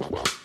[0.00, 0.39] The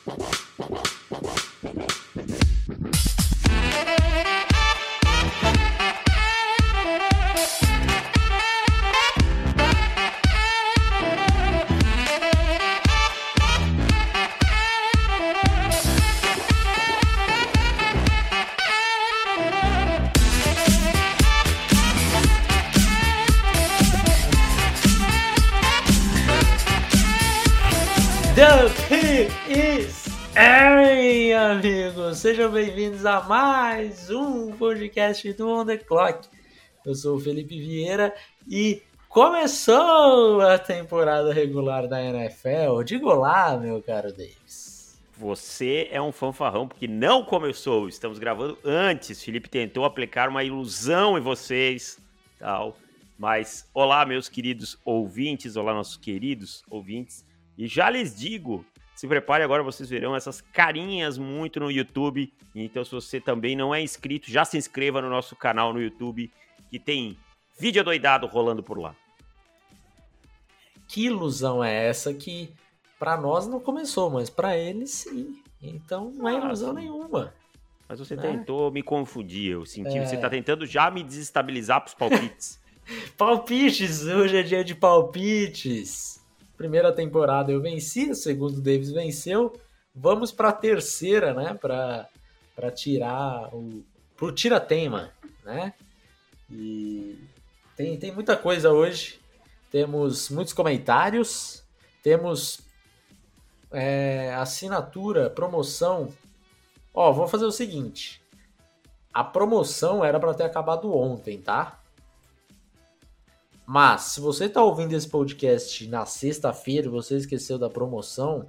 [32.25, 36.27] Sejam bem-vindos a mais um podcast do On The Clock.
[36.83, 38.15] Eu sou o Felipe Vieira
[38.49, 42.81] e começou a temporada regular da NFL.
[42.83, 44.99] Diga olá, meu caro Davis.
[45.15, 47.87] Você é um fanfarrão porque não começou.
[47.87, 49.23] Estamos gravando antes.
[49.23, 51.99] Felipe tentou aplicar uma ilusão em vocês,
[52.39, 52.75] tal.
[53.19, 57.23] Mas olá, meus queridos ouvintes, olá, nossos queridos ouvintes.
[57.55, 62.31] E já lhes digo, se prepare agora, vocês verão essas carinhas muito no YouTube.
[62.55, 66.31] Então, se você também não é inscrito, já se inscreva no nosso canal no YouTube,
[66.69, 67.17] que tem
[67.59, 68.95] vídeo doidado rolando por lá.
[70.87, 72.49] Que ilusão é essa que
[72.99, 75.41] para nós não começou, mas para eles sim.
[75.61, 77.33] Então não é Ah, ilusão nenhuma.
[77.89, 78.21] Mas você Né?
[78.21, 79.51] tentou me confundir.
[79.51, 80.01] Eu senti É.
[80.01, 82.59] que você está tentando já me desestabilizar pros palpites.
[83.17, 86.23] Palpites, hoje é dia de palpites.
[86.57, 89.53] Primeira temporada eu venci, a segunda o Davis venceu.
[89.93, 91.53] Vamos para a terceira, né?
[91.53, 92.09] Para
[92.55, 93.83] para tirar o
[94.15, 95.11] pro tira-tema,
[95.43, 95.73] né?
[96.49, 97.19] E
[97.75, 99.19] tem, tem muita coisa hoje.
[99.69, 101.63] Temos muitos comentários,
[102.01, 102.61] temos
[103.71, 106.13] é, assinatura, promoção.
[106.93, 108.21] Ó, vou fazer o seguinte.
[109.13, 111.81] A promoção era para ter acabado ontem, tá?
[113.65, 118.47] Mas, se você tá ouvindo esse podcast na sexta-feira e você esqueceu da promoção,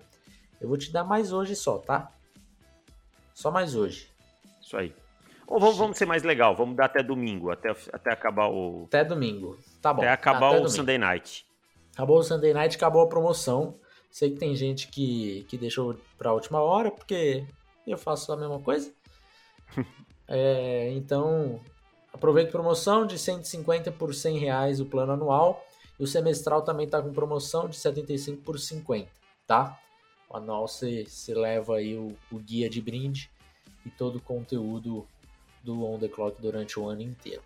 [0.61, 2.12] eu vou te dar mais hoje só, tá?
[3.33, 4.11] Só mais hoje.
[4.61, 4.95] Isso aí.
[5.47, 8.85] Ou vamos, vamos ser mais legal, vamos dar até domingo, até, até acabar o.
[8.89, 9.58] Até domingo.
[9.80, 10.02] Tá bom.
[10.02, 10.70] até acabar até o domingo.
[10.70, 11.46] Sunday Night.
[11.95, 13.74] Acabou o Sunday Night, acabou a promoção.
[14.11, 17.46] Sei que tem gente que, que deixou pra última hora, porque
[17.86, 18.92] eu faço a mesma coisa.
[20.29, 21.61] É, então,
[22.17, 25.65] aproveite a promoção de 150 por 100 reais o plano anual.
[25.99, 29.09] E o semestral também tá com promoção de 75 por 50,
[29.47, 29.79] tá?
[30.29, 33.31] O anual você, você leva aí o, o guia de brinde
[33.85, 35.07] e todo o conteúdo
[35.63, 37.43] do On The Clock durante o ano inteiro.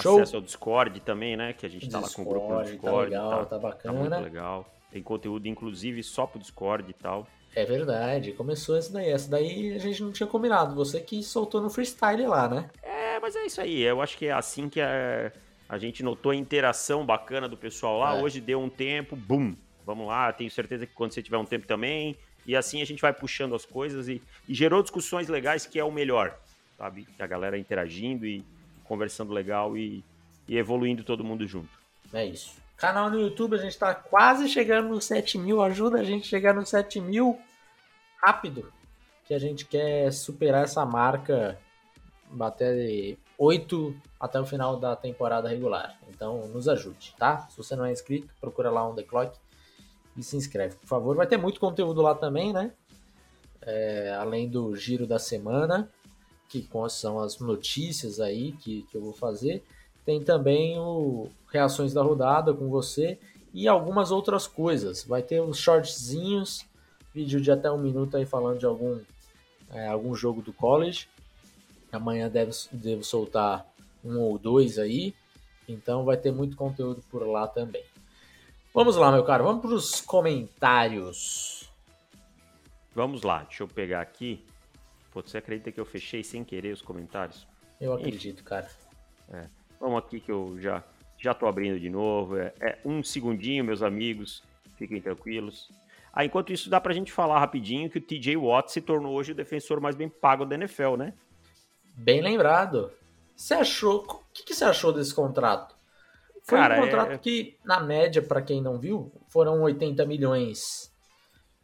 [0.00, 0.16] Show!
[0.20, 1.52] Acesso ao Discord também, né?
[1.52, 3.10] Que a gente tá lá com o grupo no Discord.
[3.10, 3.98] Tá legal, tá, Tá bacana.
[3.98, 4.66] muito legal.
[4.90, 7.26] Tem conteúdo, inclusive, só pro Discord e tal.
[7.54, 9.10] É verdade, começou essa daí.
[9.10, 10.74] Essa daí a gente não tinha combinado.
[10.74, 12.70] Você que soltou no freestyle lá, né?
[12.82, 13.80] É, mas é isso aí.
[13.80, 15.32] Eu acho que é assim que a,
[15.68, 18.18] a gente notou a interação bacana do pessoal lá.
[18.18, 18.20] É.
[18.22, 19.54] Hoje deu um tempo, bum.
[19.86, 22.16] Vamos lá, tenho certeza que quando você tiver um tempo também.
[22.44, 25.84] E assim a gente vai puxando as coisas e, e gerou discussões legais, que é
[25.84, 26.36] o melhor,
[26.76, 27.06] sabe?
[27.18, 28.44] A galera interagindo e
[28.84, 30.04] conversando legal e,
[30.48, 31.70] e evoluindo todo mundo junto.
[32.12, 32.60] É isso.
[32.76, 35.62] Canal no YouTube, a gente tá quase chegando nos 7 mil.
[35.62, 37.38] Ajuda a gente a chegar nos 7 mil
[38.20, 38.72] rápido.
[39.24, 41.58] Que a gente quer superar essa marca,
[42.32, 45.98] bater 8 até o final da temporada regular.
[46.08, 47.46] Então nos ajude, tá?
[47.48, 49.36] Se você não é inscrito, procura lá On The Clock
[50.16, 51.16] e se inscreve, por favor.
[51.16, 52.72] Vai ter muito conteúdo lá também, né?
[53.62, 55.88] É, além do giro da semana,
[56.48, 59.64] que são as notícias aí que, que eu vou fazer.
[60.04, 63.18] Tem também o reações da rodada com você
[63.54, 65.04] e algumas outras coisas.
[65.04, 66.66] Vai ter os shortzinhos,
[67.14, 68.98] vídeo de até um minuto aí falando de algum,
[69.70, 71.08] é, algum jogo do college.
[71.92, 73.66] Amanhã devo, devo soltar
[74.04, 75.14] um ou dois aí.
[75.68, 77.84] Então vai ter muito conteúdo por lá também.
[78.74, 79.44] Vamos lá, meu caro.
[79.44, 81.70] Vamos para os comentários.
[82.94, 84.44] Vamos lá, deixa eu pegar aqui.
[85.12, 87.46] Pô, você acredita que eu fechei sem querer os comentários?
[87.80, 88.68] Eu acredito, cara.
[89.78, 90.82] Vamos aqui que eu já
[91.18, 92.36] já tô abrindo de novo.
[92.36, 94.42] É, é um segundinho, meus amigos.
[94.76, 95.70] Fiquem tranquilos.
[96.12, 99.32] Ah, enquanto isso, dá pra gente falar rapidinho que o TJ Watt se tornou hoje
[99.32, 101.14] o defensor mais bem pago da NFL, né?
[101.94, 102.90] Bem lembrado.
[103.34, 104.04] Você achou?
[104.04, 105.74] O que, que você achou desse contrato?
[106.42, 110.92] Foi Cara, um contrato é- que, na média, para quem não viu, foram 80 milhões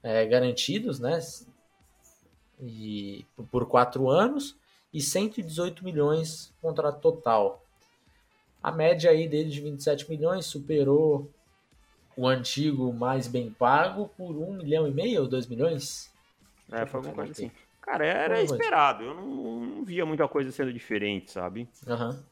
[0.02, 1.18] é, garantidos, né?
[2.60, 4.56] E por quatro anos
[4.92, 7.62] e 118 milhões contrato total.
[8.62, 11.30] A média aí dele de 27 milhões superou
[12.16, 16.12] o antigo mais bem pago por um milhão e meio ou dois milhões?
[16.70, 17.50] É, foi alguma coisa assim.
[17.90, 19.02] Cara, era esperado.
[19.02, 21.68] Eu não, não via muita coisa sendo diferente, sabe?
[21.86, 22.22] Aham.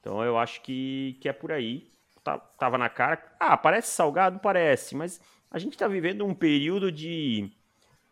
[0.00, 1.92] Então eu acho que, que é por aí.
[2.24, 3.22] Tá- tava na cara.
[3.38, 4.40] Ah, parece salgado?
[4.40, 5.20] Parece, mas
[5.50, 7.50] a gente tá vivendo um período de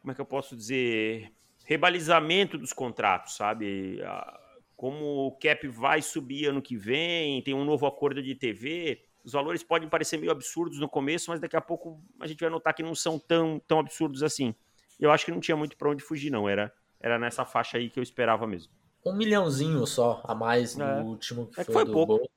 [0.00, 1.32] como é que eu posso dizer,
[1.64, 4.00] rebalizamento dos contratos, sabe?
[4.76, 9.32] Como o cap vai subir ano que vem, tem um novo acordo de TV, os
[9.32, 12.74] valores podem parecer meio absurdos no começo, mas daqui a pouco a gente vai notar
[12.74, 14.54] que não são tão, tão absurdos assim.
[15.00, 16.48] Eu acho que não tinha muito para onde fugir, não.
[16.48, 16.72] Era,
[17.02, 18.72] era nessa faixa aí que eu esperava mesmo.
[19.04, 21.02] Um milhãozinho só a mais no é.
[21.02, 22.18] último que, é foi, que foi do pouco.
[22.18, 22.30] Gol.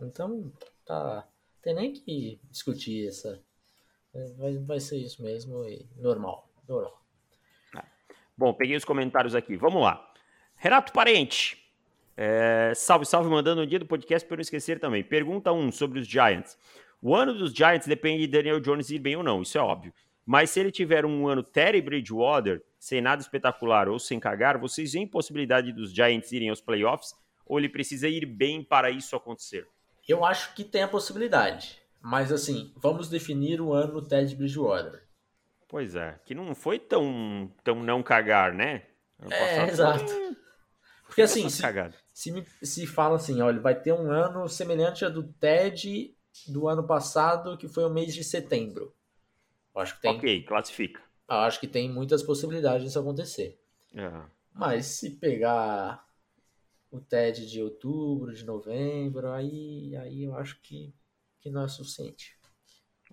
[0.00, 0.52] Então,
[0.84, 1.26] tá.
[1.62, 3.40] Tem nem que discutir essa.
[4.36, 6.48] Vai, vai ser isso mesmo e normal.
[6.68, 6.98] Normal.
[8.36, 9.56] Bom, peguei os comentários aqui.
[9.56, 10.12] Vamos lá.
[10.56, 11.58] Renato Parente.
[12.16, 15.02] É, salve, salve, mandando um dia do podcast para não esquecer também.
[15.02, 16.56] Pergunta 1 um sobre os Giants.
[17.02, 19.92] O ano dos Giants depende de Daniel Jones ir bem ou não, isso é óbvio.
[20.28, 24.92] Mas se ele tiver um ano Terry Bridgewater, sem nada espetacular ou sem cagar, vocês
[24.92, 27.14] veem possibilidade dos Giants irem aos playoffs?
[27.46, 29.66] Ou ele precisa ir bem para isso acontecer?
[30.06, 31.80] Eu acho que tem a possibilidade.
[32.02, 35.02] Mas assim, vamos definir o ano Ted Bridgewater.
[35.66, 38.82] Pois é, que não foi tão, tão não cagar, né?
[39.30, 40.04] É, exato.
[40.06, 40.36] Foi...
[41.06, 41.62] Porque assim, se,
[42.12, 46.14] se, me, se fala assim, olha, vai ter um ano semelhante a do TED
[46.48, 48.94] do ano passado, que foi o mês de setembro.
[49.78, 50.10] Eu acho que tem.
[50.10, 51.00] Ok, classifica.
[51.28, 53.60] Eu acho que tem muitas possibilidades disso acontecer.
[53.94, 54.10] É.
[54.52, 56.04] Mas se pegar
[56.90, 60.92] o TED de outubro, de novembro, aí, aí eu acho que,
[61.40, 62.36] que não é suficiente.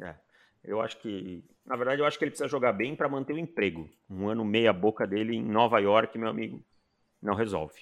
[0.02, 0.16] É.
[0.64, 3.38] Eu acho que, na verdade, eu acho que ele precisa jogar bem para manter o
[3.38, 3.88] emprego.
[4.10, 6.66] Um ano meia boca dele em Nova York, meu amigo,
[7.22, 7.82] não resolve.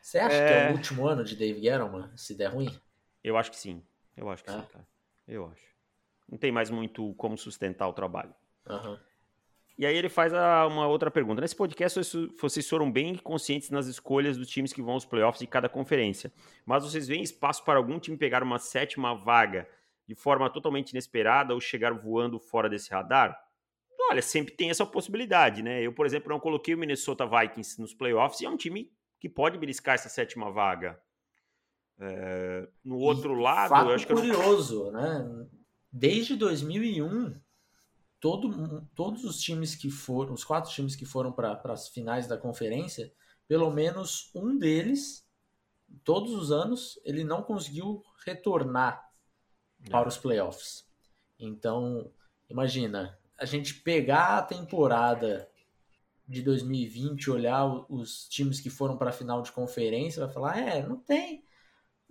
[0.00, 0.46] Você acha é...
[0.46, 2.76] que é o último ano de Dave Gettleman, se der ruim?
[3.22, 3.80] Eu acho que sim.
[4.16, 4.54] Eu acho que é?
[4.54, 4.88] sim, cara.
[5.28, 5.71] Eu acho.
[6.32, 8.34] Não tem mais muito como sustentar o trabalho.
[8.66, 8.96] Uhum.
[9.76, 11.42] E aí ele faz a, uma outra pergunta.
[11.42, 12.00] Nesse podcast,
[12.40, 16.32] vocês foram bem conscientes nas escolhas dos times que vão aos playoffs de cada conferência.
[16.64, 19.68] Mas vocês veem espaço para algum time pegar uma sétima vaga
[20.08, 23.38] de forma totalmente inesperada ou chegar voando fora desse radar?
[24.10, 25.82] Olha, sempre tem essa possibilidade, né?
[25.82, 28.90] Eu, por exemplo, não coloquei o Minnesota Vikings nos playoffs e é um time
[29.20, 30.98] que pode beliscar essa sétima vaga.
[32.00, 34.92] É, no outro e lado, fato eu acho que curioso, eu...
[34.92, 35.46] né?
[35.92, 37.38] Desde 2001,
[38.18, 42.38] todo, todos os times que foram, os quatro times que foram para as finais da
[42.38, 43.12] conferência,
[43.46, 45.26] pelo menos um deles,
[46.02, 49.06] todos os anos, ele não conseguiu retornar
[49.90, 50.86] para os playoffs.
[51.38, 52.10] Então,
[52.48, 55.48] imagina, a gente pegar a temporada
[56.26, 60.86] de 2020, olhar os times que foram para a final de conferência, vai falar: é,
[60.86, 61.44] não tem,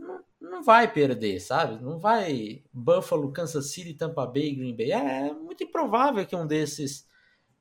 [0.02, 1.82] não, não vai perder, sabe?
[1.82, 4.92] Não vai Buffalo, Kansas City, Tampa Bay, Green Bay.
[4.92, 7.06] É, muito improvável que um desses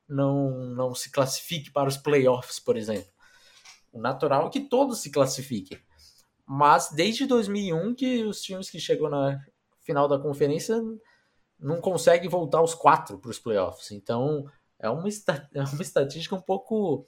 [0.09, 3.11] não, não se classifique para os playoffs, por exemplo.
[3.93, 5.79] O natural é que todos se classifiquem.
[6.45, 9.39] Mas desde 2001 que os times que chegou na
[9.81, 10.81] final da conferência
[11.59, 13.91] não conseguem voltar os quatro para os playoffs.
[13.91, 14.49] Então,
[14.79, 15.07] é uma,
[15.53, 17.05] é uma estatística um pouco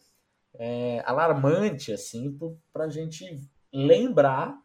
[0.56, 2.38] é, alarmante, assim,
[2.72, 3.26] para a gente
[3.74, 4.63] lembrar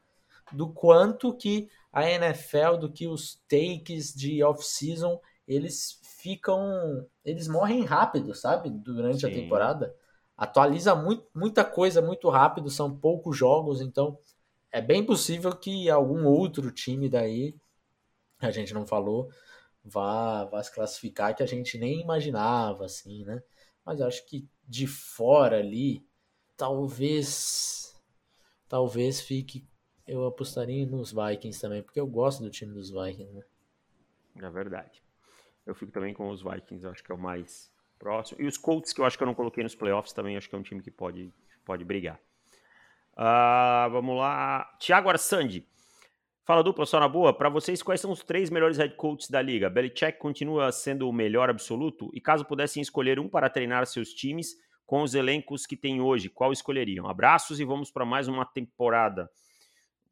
[0.53, 7.85] do quanto que a NFL, do que os takes de off-season, eles ficam, eles morrem
[7.85, 8.71] rápido, sabe?
[8.71, 9.27] Durante Sim.
[9.27, 9.95] a temporada.
[10.37, 14.19] Atualiza muito, muita coisa muito rápido, são poucos jogos, então
[14.71, 17.56] é bem possível que algum outro time daí,
[18.39, 19.29] a gente não falou,
[19.83, 23.43] vá, vá se classificar que a gente nem imaginava, assim, né?
[23.85, 26.06] Mas eu acho que de fora ali,
[26.56, 27.99] talvez,
[28.69, 29.67] talvez fique,
[30.08, 33.43] eu apostaria nos Vikings também, porque eu gosto do time dos Vikings, né?
[34.43, 35.03] É verdade.
[35.67, 38.41] Eu fico também com os Vikings, acho que é o mais próximo.
[38.41, 40.55] E os Colts, que eu acho que eu não coloquei nos playoffs também, acho que
[40.55, 41.31] é um time que pode,
[41.65, 42.19] pode brigar.
[43.12, 44.65] Uh, vamos lá.
[44.79, 45.67] Thiago Arsandi.
[46.44, 47.36] Fala dupla, só na boa.
[47.36, 49.69] Para vocês, quais são os três melhores head coaches da liga?
[49.69, 52.10] Belichick continua sendo o melhor absoluto?
[52.15, 56.31] E caso pudessem escolher um para treinar seus times com os elencos que tem hoje,
[56.31, 57.06] qual escolheriam?
[57.06, 59.29] Abraços e vamos para mais uma temporada.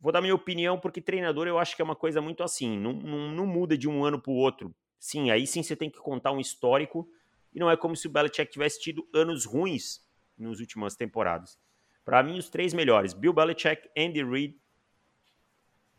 [0.01, 2.93] Vou dar minha opinião, porque treinador eu acho que é uma coisa muito assim, não,
[2.93, 4.75] não, não muda de um ano para o outro.
[4.99, 7.09] Sim, aí sim você tem que contar um histórico,
[7.53, 10.05] e não é como se o Belichick tivesse tido anos ruins
[10.37, 11.59] nas últimas temporadas.
[12.05, 14.61] Para mim, os três melhores: Bill Belichick, Andy Reid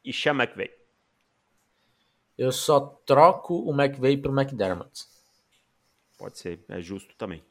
[0.05, 0.71] e Sean McVay.
[2.37, 5.05] Eu só troco o McVay pro McDermott.
[6.17, 7.43] Pode ser, é justo também.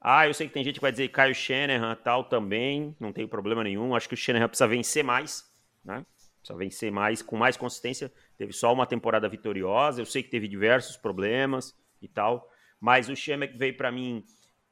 [0.00, 3.28] Ah, eu sei que tem gente que vai dizer Caio Shanahan tal também, não tem
[3.28, 3.94] problema nenhum.
[3.94, 5.44] Acho que o Shanahan precisa vencer mais,
[5.84, 6.06] né?
[6.38, 8.10] Precisa vencer mais, com mais consistência.
[8.38, 12.48] Teve só uma temporada vitoriosa, eu sei que teve diversos problemas e tal,
[12.80, 14.24] mas o Sean McVay para mim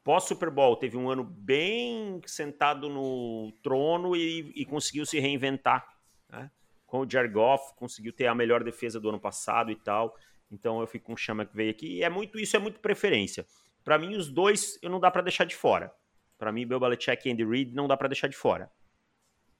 [0.02, 5.86] pós-Super Bowl teve um ano bem sentado no trono e, e conseguiu se reinventar,
[6.30, 6.50] né?
[6.86, 10.16] com o Jared Goff, conseguiu ter a melhor defesa do ano passado e tal.
[10.50, 11.98] Então eu fico com o Chama que veio aqui.
[11.98, 13.44] E é muito isso, é muito preferência.
[13.88, 15.90] Para mim, os dois eu não dá para deixar de fora.
[16.36, 18.70] Para mim, Bill Belichick e Andy Reid não dá para deixar de fora.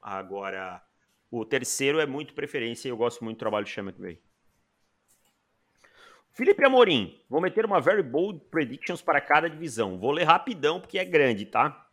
[0.02, 0.82] Agora,
[1.30, 4.20] o terceiro é muito preferência e eu gosto muito do trabalho do Sean McVay.
[6.30, 9.99] Felipe Amorim, vou meter uma very bold predictions para cada divisão.
[9.99, 11.88] Vou ler rapidão porque é grande, tá?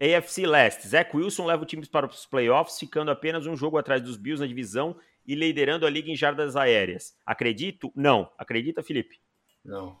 [0.00, 4.00] AFC Leste, Zach Wilson leva o time para os playoffs, ficando apenas um jogo atrás
[4.00, 4.96] dos Bills na divisão
[5.26, 7.18] e liderando a liga em jardas aéreas.
[7.26, 7.92] Acredito?
[7.96, 8.30] Não.
[8.38, 9.20] Acredita, Felipe?
[9.64, 10.00] Não.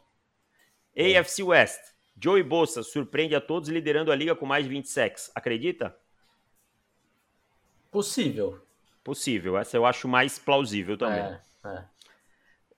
[0.96, 1.80] AFC West,
[2.20, 5.30] Joey Bossa surpreende a todos liderando a liga com mais de 20 sacks.
[5.34, 5.96] Acredita?
[7.90, 8.60] Possível.
[9.02, 9.58] Possível.
[9.58, 11.20] Essa eu acho mais plausível também.
[11.20, 11.84] É, é.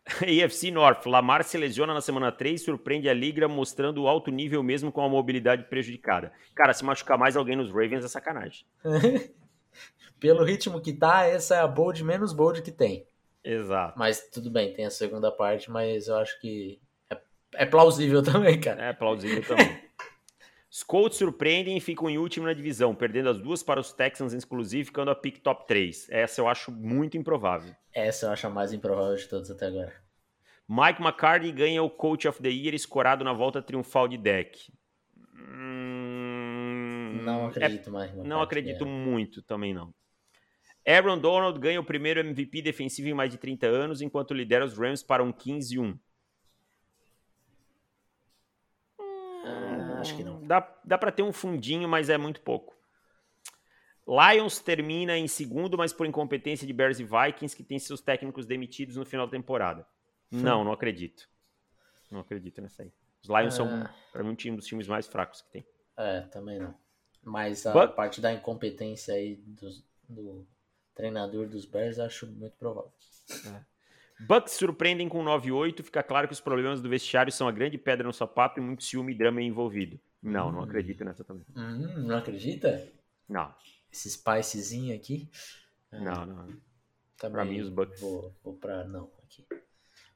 [0.44, 4.62] AFC North, Lamar se lesiona na semana 3 surpreende a liga mostrando o alto nível
[4.62, 6.32] mesmo com a mobilidade prejudicada.
[6.54, 8.66] Cara, se machucar mais alguém nos Ravens é sacanagem.
[10.20, 13.06] Pelo ritmo que tá, essa é a bold menos bold que tem.
[13.42, 13.98] Exato.
[13.98, 16.80] Mas tudo bem, tem a segunda parte, mas eu acho que
[17.54, 18.84] é, é plausível também, cara.
[18.84, 19.82] É plausível também.
[20.70, 24.34] Os Colts surpreendem e ficam em último na divisão, perdendo as duas para os Texans,
[24.34, 26.08] inclusive, ficando a pick top 3.
[26.10, 27.72] Essa eu acho muito improvável.
[27.92, 29.92] Essa eu acho a mais improvável de todas até agora.
[30.68, 34.72] Mike McCarthy ganha o Coach of the Year escorado na volta triunfal de deck.
[35.32, 38.14] Hum, não acredito é, mais.
[38.14, 38.88] Não acredito é.
[38.88, 39.94] muito também não.
[40.86, 44.76] Aaron Donald ganha o primeiro MVP defensivo em mais de 30 anos, enquanto lidera os
[44.76, 45.96] Rams para um 15-1.
[50.04, 50.44] Acho que não.
[50.46, 52.74] Dá, dá para ter um fundinho, mas é muito pouco.
[54.06, 58.46] Lions termina em segundo, mas por incompetência de Bears e Vikings, que tem seus técnicos
[58.46, 59.86] demitidos no final da temporada.
[60.30, 61.28] Não, não acredito.
[62.10, 62.92] Não acredito nessa aí.
[63.22, 63.56] Os Lions é...
[63.56, 65.66] são, para mim, um dos times mais fracos que tem.
[65.96, 66.74] É, também não.
[67.22, 67.94] Mas a But...
[67.94, 69.70] parte da incompetência aí do,
[70.08, 70.46] do
[70.94, 72.92] treinador dos Bears, acho muito provável.
[73.46, 73.73] É.
[74.20, 75.82] Bucks surpreendem com 9-8.
[75.82, 78.84] Fica claro que os problemas do vestiário são a grande pedra no sapato e muito
[78.84, 79.98] ciúme e drama envolvido.
[80.22, 80.52] Não, hum.
[80.52, 81.44] não acredito nessa também.
[81.54, 82.88] Hum, não acredita?
[83.28, 83.52] Não.
[83.92, 85.28] Esse spicezinho aqui?
[85.92, 86.48] Não, não.
[87.16, 88.00] Também pra mim, os Bucks.
[88.00, 89.46] Vou, vou pra não aqui.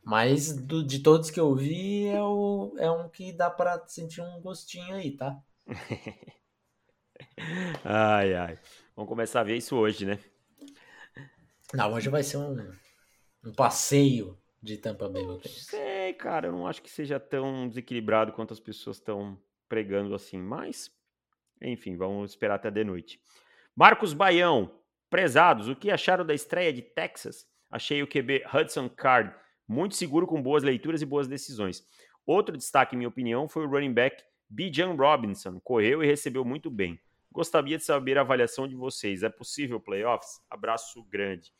[0.02, 4.22] Mas do, de todos que eu vi, é, o, é um que dá pra sentir
[4.22, 5.38] um gostinho aí, tá?
[7.84, 8.58] ai, ai.
[8.96, 10.18] Vamos começar a ver isso hoje, né?
[11.74, 12.72] Não, hoje vai ser um
[13.44, 15.66] um passeio de Tampa Bay Buccaneers?
[15.66, 20.38] Sei, cara, eu não acho que seja tão desequilibrado quanto as pessoas estão pregando assim,
[20.38, 20.90] mas
[21.60, 23.20] enfim, vamos esperar até de noite.
[23.74, 24.70] Marcos Baião,
[25.10, 27.46] prezados, o que acharam da estreia de Texas?
[27.70, 29.34] Achei o QB Hudson Card
[29.66, 31.84] muito seguro com boas leituras e boas decisões.
[32.24, 36.70] Outro destaque, em minha opinião, foi o running back Bijan Robinson, correu e recebeu muito
[36.70, 36.98] bem.
[37.30, 39.22] Gostaria de saber a avaliação de vocês.
[39.22, 40.40] É possível playoffs?
[40.48, 41.52] Abraço grande.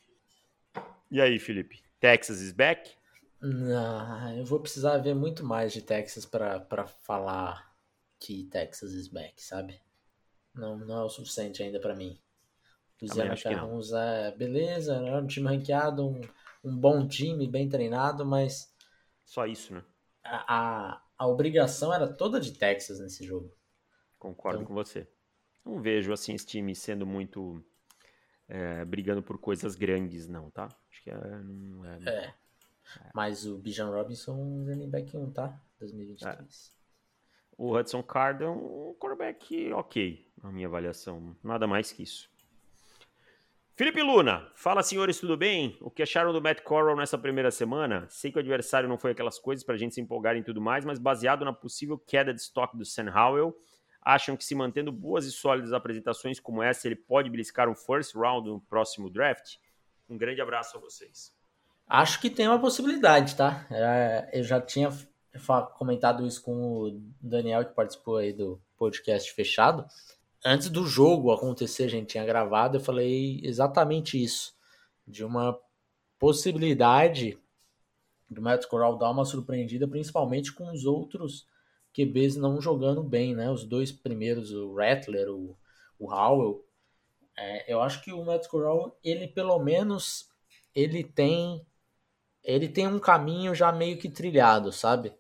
[1.11, 1.83] E aí, Felipe?
[1.99, 2.95] Texas is back?
[3.41, 7.75] Não, eu vou precisar ver muito mais de Texas para falar
[8.19, 9.81] que Texas is back, sabe?
[10.55, 12.21] Não, não é o suficiente ainda para mim.
[13.43, 16.21] Carrons é beleza, é um time ranqueado, um,
[16.65, 18.75] um bom time, bem treinado, mas.
[19.25, 19.85] Só isso, né?
[20.25, 23.55] A, a, a obrigação era toda de Texas nesse jogo.
[24.19, 24.69] Concordo então...
[24.69, 25.07] com você.
[25.65, 27.65] Não vejo assim esse time sendo muito
[28.49, 30.69] é, brigando por coisas grandes, não, tá?
[30.91, 31.15] Acho que é.
[31.17, 32.11] Não é, é.
[32.11, 32.35] é.
[33.15, 35.61] Mas o Bijan Robinson, running back 1, tá?
[35.79, 36.73] 2023.
[36.75, 36.79] É.
[37.57, 41.37] O Hudson Card é um quarterback ok, na minha avaliação.
[41.43, 42.31] Nada mais que isso.
[43.75, 45.77] Felipe Luna, fala senhores, tudo bem?
[45.81, 48.07] O que acharam do Matt Corral nessa primeira semana?
[48.09, 50.85] Sei que o adversário não foi aquelas coisas pra gente se empolgar em tudo mais,
[50.85, 53.57] mas baseado na possível queda de estoque do Sam Howell,
[54.01, 58.15] acham que se mantendo boas e sólidas apresentações como essa, ele pode beliscar um first
[58.15, 59.57] round no próximo draft?
[60.09, 61.33] Um grande abraço a vocês.
[61.87, 63.67] Acho que tem uma possibilidade, tá?
[63.71, 64.91] É, eu já tinha
[65.77, 69.87] comentado isso com o Daniel, que participou aí do podcast fechado.
[70.45, 74.55] Antes do jogo acontecer, a gente tinha gravado, eu falei exatamente isso.
[75.07, 75.59] De uma
[76.19, 77.39] possibilidade
[78.29, 81.47] do Matt Corral dar uma surpreendida, principalmente com os outros
[81.95, 83.51] QBs não jogando bem, né?
[83.51, 85.57] Os dois primeiros, o Rattler, o,
[85.99, 86.65] o Howell.
[87.37, 90.29] É, eu acho que o Matt Corral, ele pelo menos,
[90.75, 91.65] ele tem
[92.43, 95.13] ele tem um caminho já meio que trilhado, sabe?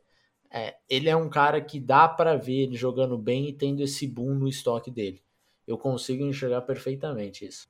[0.50, 4.06] É, ele é um cara que dá para ver ele jogando bem e tendo esse
[4.06, 5.22] boom no estoque dele.
[5.66, 7.68] Eu consigo enxergar perfeitamente isso.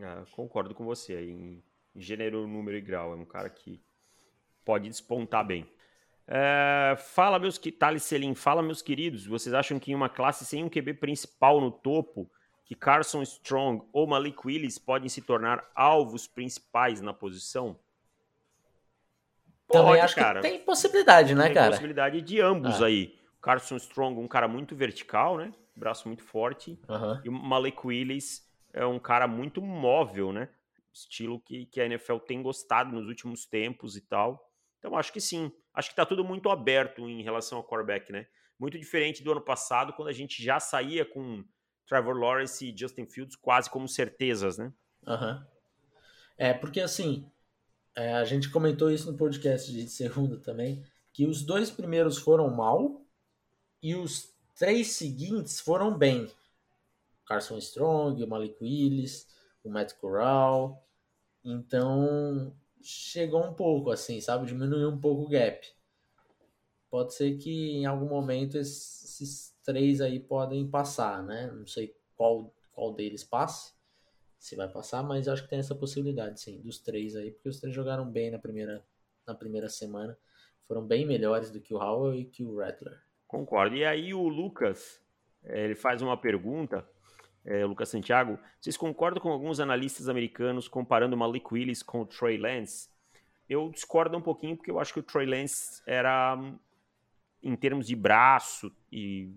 [0.00, 1.20] É, concordo com você.
[1.20, 1.62] Em
[1.94, 3.12] gênero, número e grau.
[3.12, 3.78] É um cara que
[4.64, 5.66] pode despontar bem.
[6.26, 9.26] É, fala, meus que Thales Selim, fala, meus queridos.
[9.26, 12.30] Vocês acham que em uma classe sem um QB principal no topo,
[12.64, 17.78] que Carson Strong ou Malik Willis podem se tornar alvos principais na posição?
[19.66, 20.40] Pode, Também acho cara.
[20.40, 21.66] que tem possibilidade, né, tem cara?
[21.66, 22.84] Tem possibilidade de ambos é.
[22.84, 23.18] aí.
[23.40, 25.52] Carson Strong, um cara muito vertical, né?
[25.76, 26.78] Braço muito forte.
[26.88, 27.20] Uhum.
[27.24, 30.48] E o Malik Willis é um cara muito móvel, né?
[30.92, 34.50] Estilo que, que a NFL tem gostado nos últimos tempos e tal.
[34.78, 35.52] Então, acho que sim.
[35.74, 38.26] Acho que tá tudo muito aberto em relação ao quarterback, né?
[38.58, 41.44] Muito diferente do ano passado, quando a gente já saía com
[41.86, 44.72] Trevor Lawrence e Justin Fields quase como certezas, né?
[45.06, 45.44] Uhum.
[46.38, 47.28] É, porque assim,
[47.94, 52.50] é, a gente comentou isso no podcast de segunda também, que os dois primeiros foram
[52.50, 53.04] mal
[53.82, 56.30] e os três seguintes foram bem.
[57.26, 59.28] Carson Strong, o Malik Willis,
[59.62, 60.86] o Matt Corral.
[61.44, 62.54] Então,
[62.84, 64.46] chegou um pouco assim, sabe?
[64.46, 65.66] Diminuiu um pouco o gap.
[66.90, 71.50] Pode ser que em algum momento esses, três aí podem passar, né?
[71.50, 73.72] Não sei qual, qual deles passe,
[74.38, 77.58] se vai passar, mas acho que tem essa possibilidade, sim, dos três aí, porque os
[77.58, 78.84] três jogaram bem na primeira,
[79.26, 80.16] na primeira semana.
[80.68, 83.00] Foram bem melhores do que o Howell e que o Rattler.
[83.26, 83.74] Concordo.
[83.74, 85.02] E aí o Lucas,
[85.42, 86.86] eh, ele faz uma pergunta,
[87.44, 92.06] é, Lucas Santiago, vocês concordam com alguns analistas americanos comparando o Malik Willis com o
[92.06, 92.88] Trey Lance?
[93.48, 96.38] Eu discordo um pouquinho porque eu acho que o Trey Lance era,
[97.42, 99.30] em termos de braço e,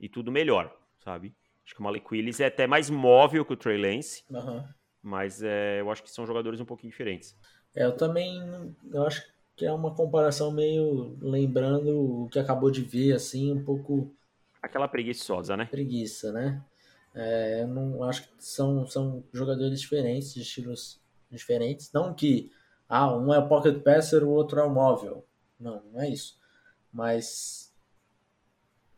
[0.00, 1.32] e tudo, melhor, sabe?
[1.64, 4.64] Acho que o Malik Willis é até mais móvel que o Trey Lance, uhum.
[5.00, 7.38] mas é, eu acho que são jogadores um pouquinho diferentes.
[7.74, 9.22] É, eu também, eu acho
[9.54, 14.12] que é uma comparação meio lembrando o que acabou de ver, assim, um pouco...
[14.60, 15.66] Aquela preguiçosa, né?
[15.66, 16.64] Preguiça, né?
[17.14, 21.00] É, eu não acho que são, são jogadores diferentes, de estilos
[21.30, 21.92] diferentes.
[21.92, 22.50] Não que
[22.88, 25.24] ah, um é pocket passer, o outro é o móvel.
[25.58, 26.38] Não, não é isso.
[26.92, 27.72] Mas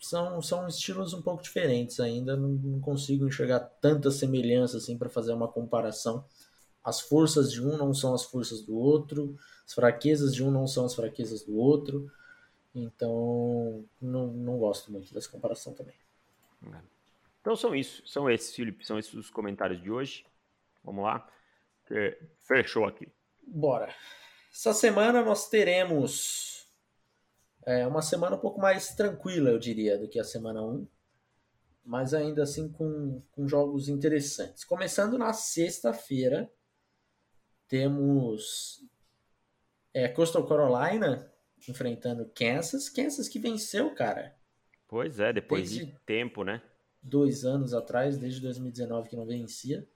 [0.00, 2.36] são, são estilos um pouco diferentes ainda.
[2.36, 6.24] Não, não consigo enxergar tanta semelhança assim para fazer uma comparação.
[6.82, 10.66] As forças de um não são as forças do outro, as fraquezas de um não
[10.66, 12.10] são as fraquezas do outro.
[12.74, 15.94] Então, não, não gosto muito dessa comparação também.
[17.44, 20.24] Então são isso, são esses, Felipe, são esses os comentários de hoje.
[20.82, 21.30] Vamos lá.
[22.38, 23.06] Fechou aqui.
[23.46, 23.94] Bora.
[24.50, 26.66] Essa semana nós teremos
[27.66, 30.88] é, uma semana um pouco mais tranquila, eu diria, do que a semana 1.
[31.84, 34.64] Mas ainda assim com, com jogos interessantes.
[34.64, 36.50] Começando na sexta-feira,
[37.68, 38.82] temos
[39.92, 41.30] é, Coastal Carolina
[41.68, 42.88] enfrentando Kansas.
[42.88, 44.34] Kansas que venceu, cara.
[44.88, 46.62] Pois é, depois Desde de tempo, né?
[47.06, 49.86] Dois anos atrás, desde 2019 que não vencia.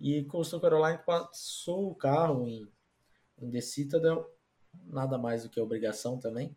[0.00, 2.66] E Coastal Carolina passou o carro em,
[3.38, 4.32] em The Citadel,
[4.86, 6.56] nada mais do que obrigação também.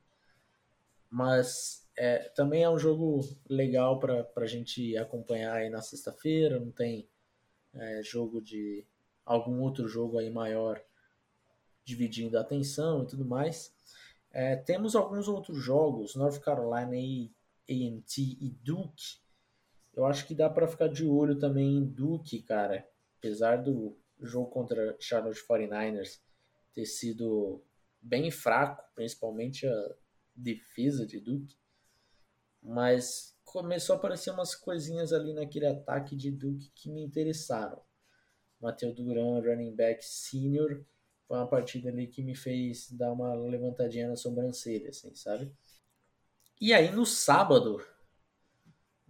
[1.10, 6.60] Mas é, também é um jogo legal para a gente acompanhar aí na sexta-feira.
[6.60, 7.10] Não tem
[7.74, 8.86] é, jogo de
[9.26, 10.82] algum outro jogo aí maior
[11.84, 13.74] dividindo a atenção e tudo mais.
[14.32, 17.32] É, temos alguns outros jogos, North Carolina e
[17.70, 19.20] A&T e Duke.
[19.94, 22.90] Eu acho que dá para ficar de olho também em Duke, cara
[23.22, 26.20] apesar do jogo contra Charlotte 49ers
[26.74, 27.64] ter sido
[28.02, 29.96] bem fraco, principalmente a
[30.36, 31.56] defesa de Duke,
[32.64, 37.80] mas começou a aparecer umas coisinhas ali naquele ataque de Duke que me interessaram.
[38.60, 40.84] Matheus Duran, running back senior,
[41.28, 45.52] foi uma partida ali que me fez dar uma levantadinha na sobrancelha, assim, sabe?
[46.60, 47.84] E aí no sábado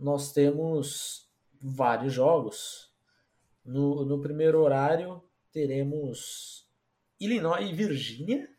[0.01, 1.29] nós temos
[1.61, 2.91] vários jogos.
[3.63, 6.67] No, no primeiro horário teremos
[7.19, 8.49] Illinois e Virgínia,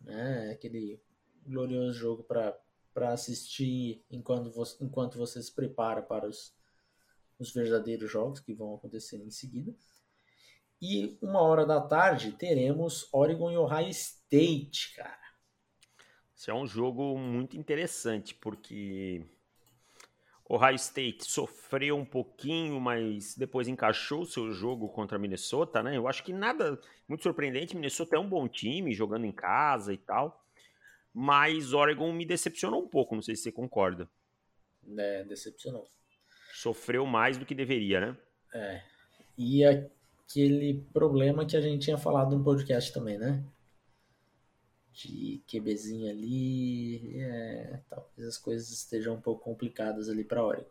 [0.00, 0.50] né?
[0.52, 1.02] aquele
[1.46, 6.54] glorioso jogo para assistir enquanto você, enquanto você se prepara para os,
[7.38, 9.74] os verdadeiros jogos que vão acontecer em seguida.
[10.82, 15.18] E uma hora da tarde teremos Oregon e Ohio State, cara.
[16.34, 19.26] Isso é um jogo muito interessante, porque
[20.52, 25.96] Ohio State sofreu um pouquinho, mas depois encaixou o seu jogo contra a Minnesota, né?
[25.96, 26.76] Eu acho que nada
[27.08, 27.76] muito surpreendente.
[27.76, 30.44] Minnesota é um bom time, jogando em casa e tal.
[31.14, 34.10] Mas Oregon me decepcionou um pouco, não sei se você concorda.
[34.98, 35.86] É, decepcionou.
[36.52, 38.16] Sofreu mais do que deveria, né?
[38.52, 38.82] É.
[39.38, 43.44] E aquele problema que a gente tinha falado no podcast também, né?
[45.08, 50.68] De QBzinho ali, é, talvez as coisas estejam um pouco complicadas ali para Oregon.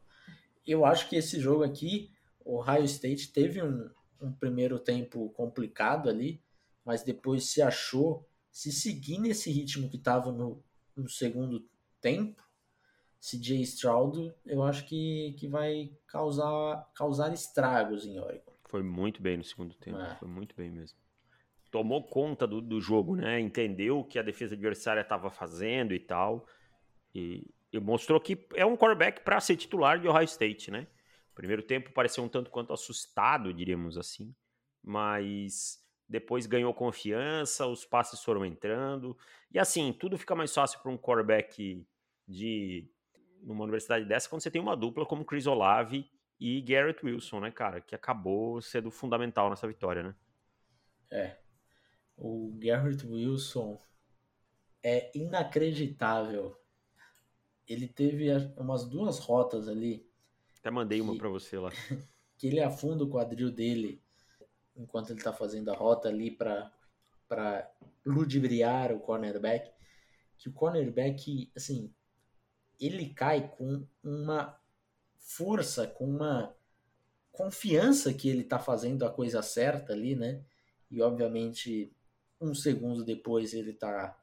[0.65, 2.11] Eu acho que esse jogo aqui,
[2.45, 3.89] o Ohio State teve um,
[4.21, 6.41] um primeiro tempo complicado ali,
[6.85, 10.61] mas depois se achou, se seguir nesse ritmo que estava no,
[10.95, 11.67] no segundo
[11.99, 12.43] tempo,
[13.19, 18.53] CJ Stroud, eu acho que, que vai causar, causar estragos em Oregon.
[18.65, 20.15] Foi muito bem no segundo tempo, é.
[20.15, 20.97] foi muito bem mesmo
[21.71, 23.39] tomou conta do, do jogo, né?
[23.39, 26.45] Entendeu o que a defesa adversária estava fazendo e tal.
[27.13, 27.45] E,
[27.81, 30.87] mostrou que é um quarterback para ser titular de Ohio State, né?
[31.35, 34.35] Primeiro tempo pareceu um tanto quanto assustado, diríamos assim,
[34.83, 39.15] mas depois ganhou confiança, os passes foram entrando.
[39.51, 41.85] E assim, tudo fica mais fácil para um quarterback
[42.27, 42.89] de
[43.41, 47.51] numa universidade dessa quando você tem uma dupla como Chris Olave e Garrett Wilson, né,
[47.51, 50.15] cara, que acabou sendo fundamental nessa vitória, né?
[51.11, 51.37] É.
[52.21, 53.81] O Garrett Wilson
[54.83, 56.59] é inacreditável.
[57.67, 58.27] Ele teve
[58.57, 60.05] umas duas rotas ali.
[60.59, 61.71] Até mandei uma para você lá.
[62.37, 64.01] que ele afunda o quadril dele
[64.75, 66.71] enquanto ele tá fazendo a rota ali para
[67.27, 67.71] para
[68.03, 69.71] ludibriar o cornerback,
[70.35, 71.93] que o cornerback, assim,
[72.79, 74.59] ele cai com uma
[75.15, 76.55] força, com uma
[77.31, 80.43] confiança que ele tá fazendo a coisa certa ali, né?
[80.89, 81.95] E obviamente
[82.39, 84.17] um segundo depois ele tá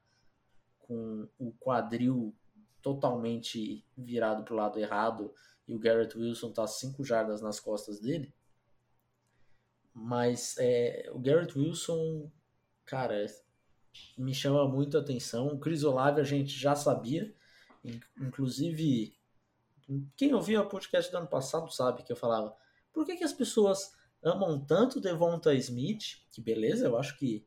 [0.79, 2.35] com o quadril
[2.81, 5.35] totalmente virado para o lado errado
[5.67, 8.33] e o Garrett Wilson tá cinco jardas nas costas dele.
[9.93, 12.31] Mas é, o Garrett Wilson,
[12.85, 13.27] cara,
[14.17, 15.49] me chama muito a atenção.
[15.49, 17.35] O Chris Olave a gente já sabia,
[18.21, 19.17] inclusive
[20.17, 22.57] quem ouviu o podcast do ano passado sabe que eu falava
[22.93, 27.47] por que, que as pessoas amam tanto Devonta Smith, que beleza, eu acho que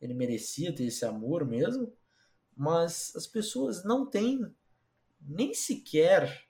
[0.00, 1.92] ele merecia ter esse amor mesmo,
[2.56, 4.40] mas as pessoas não têm
[5.20, 6.46] nem sequer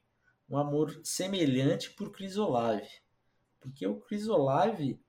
[0.48, 2.88] um amor semelhante por Chris Olave.
[3.60, 5.00] Porque o Chris Olave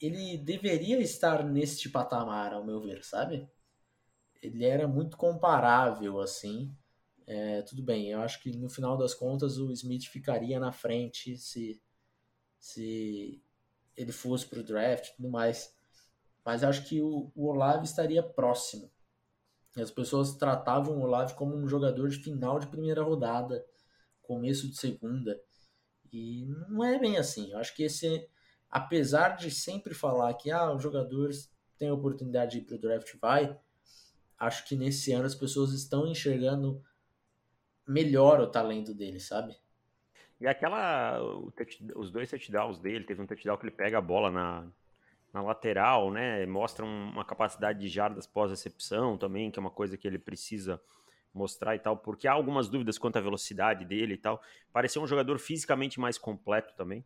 [0.00, 3.48] ele deveria estar neste patamar, ao meu ver, sabe?
[4.42, 6.74] Ele era muito comparável, assim.
[7.26, 11.36] É, tudo bem, eu acho que no final das contas o Smith ficaria na frente
[11.36, 11.80] se,
[12.58, 13.42] se
[13.96, 15.76] ele fosse para o draft e tudo mais.
[16.50, 18.90] Mas acho que o, o Olave estaria próximo.
[19.76, 23.64] As pessoas tratavam o Olave como um jogador de final de primeira rodada,
[24.20, 25.40] começo de segunda.
[26.12, 27.52] E não é bem assim.
[27.52, 28.28] Eu acho que esse,
[28.68, 32.80] apesar de sempre falar que ah, os jogadores têm a oportunidade de ir para o
[32.80, 33.56] draft, vai.
[34.36, 36.82] Acho que nesse ano as pessoas estão enxergando
[37.86, 39.56] melhor o talento dele, sabe?
[40.40, 41.22] E aquela.
[41.94, 44.68] os dois touchdowns dele, teve um touchdown que ele pega a bola na,
[45.32, 46.44] na lateral, né?
[46.46, 50.80] Mostra uma capacidade de jardas pós-recepção também, que é uma coisa que ele precisa
[51.32, 54.42] mostrar e tal, porque há algumas dúvidas quanto à velocidade dele e tal.
[54.72, 57.04] Pareceu um jogador fisicamente mais completo também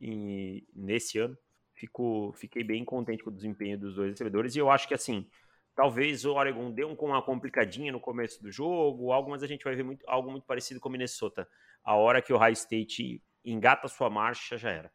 [0.00, 1.36] e, nesse ano.
[1.74, 5.28] Fico, fiquei bem contente com o desempenho dos dois recebedores e eu acho que assim,
[5.76, 9.76] talvez o Oregon dê uma complicadinha no começo do jogo, algo, mas a gente vai
[9.76, 11.48] ver muito, algo muito parecido com o Minnesota.
[11.84, 14.92] A hora que o High State engata sua marcha, já era.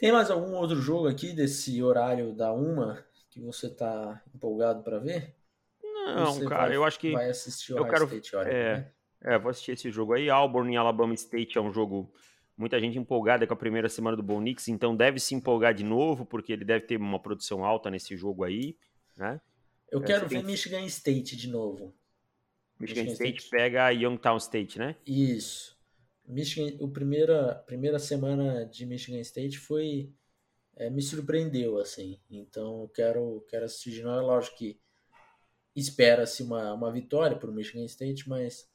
[0.00, 4.98] Tem mais algum outro jogo aqui desse horário da uma que você tá empolgado para
[4.98, 5.36] ver?
[5.82, 8.92] Não, cara, vai, eu acho que vai assistir o eu quero, State Oregon, é, né?
[9.20, 10.30] é, vou assistir esse jogo aí.
[10.30, 12.10] Auburn e Alabama State é um jogo
[12.56, 15.84] muita gente empolgada com a primeira semana do Bo Nix, então deve se empolgar de
[15.84, 18.78] novo porque ele deve ter uma produção alta nesse jogo aí,
[19.16, 19.38] né?
[19.90, 20.44] Eu quero ver tem...
[20.44, 21.94] Michigan State de novo.
[22.78, 24.96] Michigan, Michigan State, State pega a Youngstown State, né?
[25.06, 25.78] Isso.
[26.26, 30.12] Michigan, o primeira primeira semana de Michigan State foi
[30.76, 32.20] é, me surpreendeu assim.
[32.30, 34.18] Então eu quero quero assistir de novo.
[34.18, 34.80] É lógico que
[35.74, 38.70] espera-se uma, uma vitória para o Michigan State, mas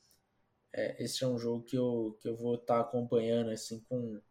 [0.74, 4.22] é, esse é um jogo que eu, que eu vou estar tá acompanhando assim com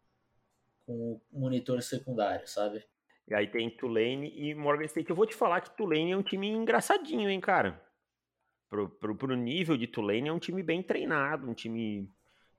[0.85, 2.85] com o monitor secundário, sabe?
[3.27, 5.09] E aí tem Tulane e Morgan State.
[5.09, 7.81] Eu vou te falar que Tulane é um time engraçadinho, hein, cara?
[8.69, 12.11] Pro, pro, pro nível de Tulane é um time bem treinado, um time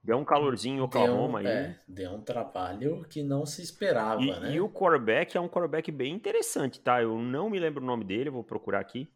[0.06, 1.56] Deu um calorzinho em Oklahoma deu, aí.
[1.56, 4.54] É, deu um trabalho que não se esperava, e, né?
[4.54, 7.02] E o quarterback é um quarterback bem interessante, tá?
[7.02, 9.10] Eu não me lembro o nome dele, vou procurar aqui.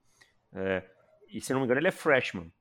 [0.53, 0.83] É,
[1.29, 2.53] e se não me engano, ele é freshman.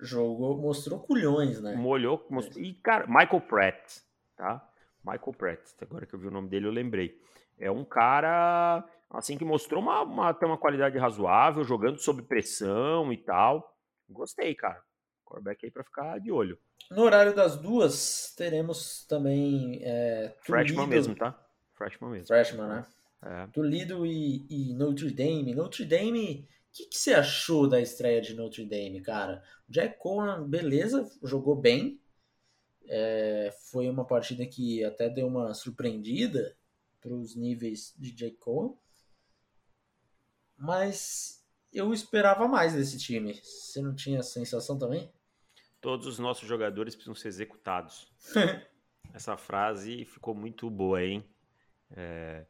[0.00, 1.76] Jogou, mostrou culhões, né?
[1.76, 4.00] Molhou, mostrou, e cara, Michael Pratt,
[4.36, 4.68] tá?
[5.04, 7.16] Michael Pratt, agora que eu vi o nome dele eu lembrei.
[7.56, 13.12] É um cara, assim, que mostrou uma, uma, tem uma qualidade razoável, jogando sob pressão
[13.12, 13.76] e tal.
[14.10, 14.82] Gostei, cara.
[15.26, 16.58] Quarterback aí pra ficar de olho.
[16.90, 19.80] No horário das duas, teremos também.
[19.82, 21.38] É, Freshman mesmo, tá?
[21.74, 22.26] Freshman mesmo.
[22.28, 22.86] Freshman, né?
[23.22, 23.46] É.
[23.48, 25.54] Toledo e, e Notre Dame.
[25.54, 29.42] Notre Dame, o que, que, você achou da estreia de Notre Dame, cara?
[29.68, 32.00] O Jack Cohen, beleza, jogou bem.
[32.88, 36.56] É, foi uma partida que até deu uma surpreendida
[37.00, 38.76] para os níveis de Jack Cohen.
[40.56, 43.34] Mas eu esperava mais desse time.
[43.42, 45.10] Você não tinha sensação também?
[45.80, 48.12] Todos os nossos jogadores precisam ser executados.
[49.14, 51.24] essa frase ficou muito boa, hein?
[51.90, 52.44] É,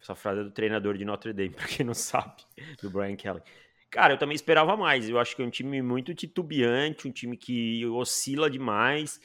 [0.00, 2.42] essa frase é do treinador de Notre Dame, para quem não sabe,
[2.80, 3.42] do Brian Kelly.
[3.90, 5.08] Cara, eu também esperava mais.
[5.08, 9.20] Eu acho que é um time muito titubeante, um time que oscila demais.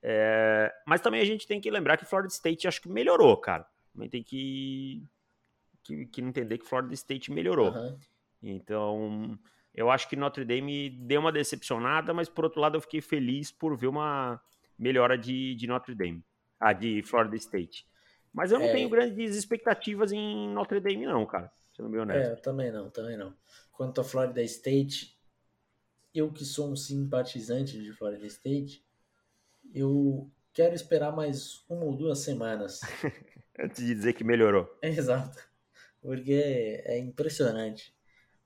[0.00, 0.72] É...
[0.86, 3.66] Mas também a gente tem que lembrar que Florida State acho que melhorou, cara.
[3.92, 5.02] Também tem que,
[5.82, 7.72] que, que entender que Florida State melhorou.
[7.72, 7.98] Uhum.
[8.42, 9.38] Então,
[9.74, 13.50] eu acho que Notre Dame deu uma decepcionada, mas por outro lado eu fiquei feliz
[13.50, 14.40] por ver uma
[14.78, 16.24] melhora de, de Notre Dame,
[16.60, 17.86] ah, de Florida State.
[18.32, 18.72] Mas eu não é...
[18.72, 21.52] tenho grandes expectativas em Notre Dame, não, cara.
[21.74, 22.28] Sendo bem honesto.
[22.28, 23.34] É, eu também não, também não.
[23.70, 25.18] Quanto a Florida State,
[26.14, 28.84] eu que sou um simpatizante de Florida State,
[29.74, 32.80] eu quero esperar mais uma ou duas semanas.
[33.58, 34.78] Antes de dizer que melhorou.
[34.82, 35.38] exato.
[36.00, 37.94] Porque é impressionante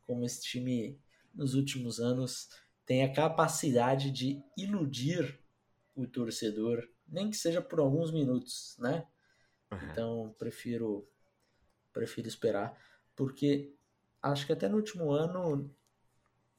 [0.07, 1.01] como esse time,
[1.37, 2.49] nos últimos anos,
[2.85, 5.39] tem a capacidade de iludir
[5.95, 9.07] o torcedor, nem que seja por alguns minutos, né?
[9.71, 9.79] Uhum.
[9.91, 11.07] Então, prefiro
[11.93, 12.79] prefiro esperar,
[13.15, 13.75] porque
[14.23, 15.75] acho que até no último ano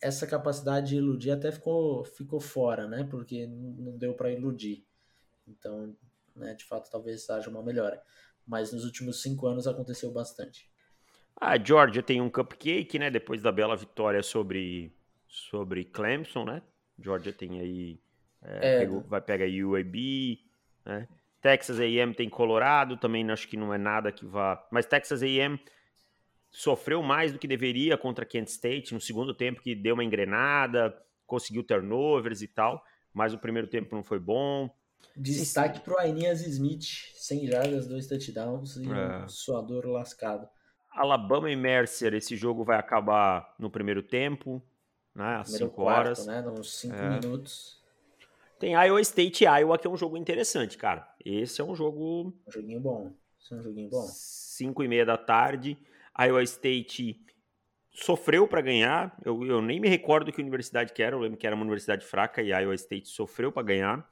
[0.02, 3.04] essa capacidade de iludir até ficou, ficou fora, né?
[3.04, 4.86] Porque não deu para iludir.
[5.48, 5.96] Então,
[6.36, 8.02] né, de fato, talvez haja uma melhora.
[8.46, 10.72] Mas nos últimos cinco anos aconteceu bastante.
[11.40, 13.10] A Georgia tem um cupcake, né?
[13.12, 14.92] Depois da bela vitória sobre,
[15.28, 16.62] sobre Clemson, né?
[17.00, 18.00] Georgia tem aí.
[18.42, 18.80] É, é.
[18.80, 20.40] Pegou, vai pegar UAB,
[20.86, 21.08] né?
[21.42, 24.68] Texas A&M tem Colorado, também acho que não é nada que vá.
[24.72, 25.60] Mas Texas A&M
[26.50, 30.96] sofreu mais do que deveria contra Kent State no segundo tempo, que deu uma engrenada,
[31.26, 34.70] conseguiu turnovers e tal, mas o primeiro tempo não foi bom.
[35.16, 39.24] Destaque para o Ainias Smith, 100 jardas, dois touchdowns e é.
[39.24, 40.48] um suador lascado.
[40.98, 44.62] Alabama e Mercer, esse jogo vai acabar no primeiro tempo,
[45.14, 46.26] né, às 5 horas.
[46.26, 47.10] Né, uns 5 é.
[47.10, 47.82] minutos.
[48.60, 51.08] Tem Iowa State e Iowa, que é um jogo interessante, cara.
[51.24, 52.34] Esse é um jogo...
[52.48, 53.14] Um joguinho bom.
[53.40, 54.02] Esse é um joguinho bom.
[54.02, 55.78] 5 e meia da tarde.
[56.20, 57.24] Iowa State
[57.92, 59.16] sofreu para ganhar.
[59.24, 61.16] Eu, eu, nem me recordo que universidade que era.
[61.16, 64.10] Eu lembro que era uma universidade fraca e Iowa State sofreu para ganhar.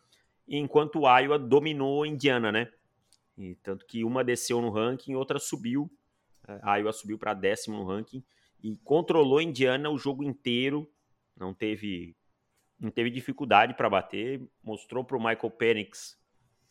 [0.48, 2.72] Enquanto o Iowa dominou Indiana, né?
[3.38, 5.90] E tanto que uma desceu no ranking, outra subiu.
[6.62, 8.24] A Iowa subiu para décimo no ranking
[8.64, 10.90] e controlou Indiana o jogo inteiro.
[11.36, 12.16] Não teve
[12.80, 14.42] não teve dificuldade para bater.
[14.64, 16.18] Mostrou para o Michael Penix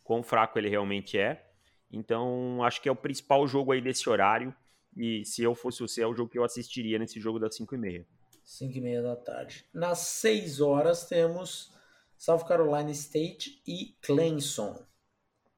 [0.03, 1.51] quão fraco ele realmente é.
[1.91, 4.55] Então acho que é o principal jogo aí desse horário.
[4.97, 7.75] E se eu fosse você, é o jogo que eu assistiria nesse jogo das 5
[7.75, 8.07] e meia.
[8.45, 9.65] 5 e meia da tarde.
[9.73, 11.73] Nas 6 horas temos
[12.17, 14.87] South Carolina State e Clemson.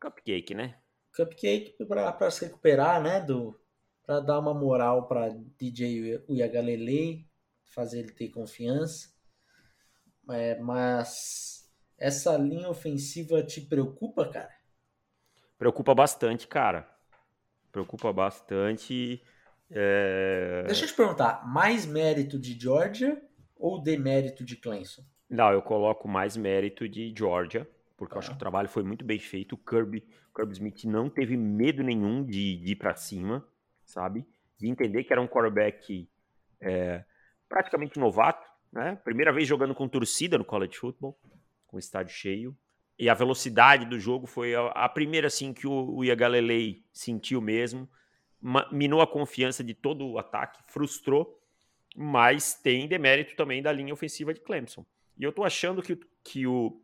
[0.00, 0.78] Cupcake, né?
[1.14, 3.20] Cupcake para se recuperar, né?
[3.20, 3.58] Do,
[4.06, 7.28] para dar uma moral para DJ Uyagalele,
[7.64, 9.08] fazer ele ter confiança.
[10.30, 14.54] É, mas essa linha ofensiva te preocupa, cara?
[15.58, 16.96] Preocupa bastante, cara
[17.76, 19.22] preocupa bastante.
[19.70, 20.64] É...
[20.66, 23.20] Deixa eu te perguntar, mais mérito de Georgia
[23.54, 25.02] ou demérito de Clemson?
[25.28, 28.16] Não, eu coloco mais mérito de Georgia, porque ah.
[28.16, 29.54] eu acho que o trabalho foi muito bem feito.
[29.54, 30.02] O Kirby,
[30.34, 33.46] Kirby Smith não teve medo nenhum de, de ir para cima,
[33.86, 34.26] sabe?
[34.58, 36.08] De entender que era um quarterback
[36.60, 37.04] é,
[37.48, 38.96] praticamente novato, né?
[38.96, 41.18] Primeira vez jogando com torcida no college football,
[41.66, 42.56] com estádio cheio
[42.98, 47.40] e a velocidade do jogo foi a, a primeira assim que o, o Iagalelei sentiu
[47.40, 47.88] mesmo,
[48.72, 51.38] minou a confiança de todo o ataque, frustrou,
[51.94, 54.84] mas tem demérito também da linha ofensiva de Clemson.
[55.18, 56.82] E eu tô achando que, que o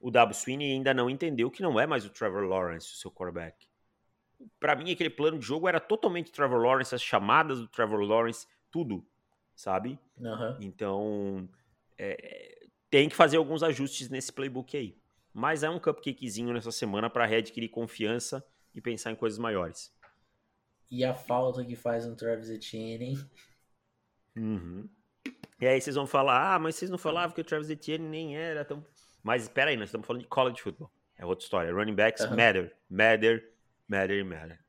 [0.00, 0.34] o W.
[0.34, 3.66] Sweeney ainda não entendeu que não é mais o Trevor Lawrence, o seu quarterback.
[4.60, 8.46] Para mim, aquele plano de jogo era totalmente Trevor Lawrence, as chamadas do Trevor Lawrence,
[8.70, 9.04] tudo,
[9.54, 9.98] sabe?
[10.18, 10.56] Uhum.
[10.60, 11.48] Então,
[11.98, 14.96] é, tem que fazer alguns ajustes nesse playbook aí.
[15.32, 19.92] Mas é um cupcakezinho nessa semana para readquirir confiança e pensar em coisas maiores.
[20.90, 23.18] E a falta que faz um Travis Etienne,
[24.36, 24.88] Uhum.
[25.60, 28.36] E aí vocês vão falar, ah, mas vocês não falavam que o Travis Etienne nem
[28.36, 28.84] era tão...
[29.22, 30.90] Mas espera aí, nós estamos falando de college football.
[31.16, 31.72] É outra história.
[31.72, 32.36] Running backs uhum.
[32.36, 33.53] matter, matter,
[33.88, 34.64] matter, matter.